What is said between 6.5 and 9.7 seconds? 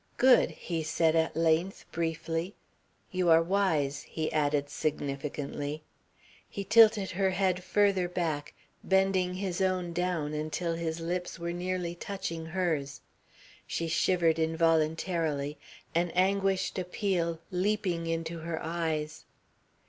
tilted her head further back, bending his